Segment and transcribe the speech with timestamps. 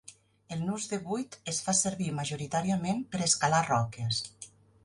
[0.55, 4.27] El nus de vuit es fa servir majoritàriament per escalar roques.